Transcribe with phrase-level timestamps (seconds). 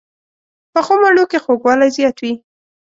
[0.73, 2.33] پخو مڼو کې خوږوالی زیات وي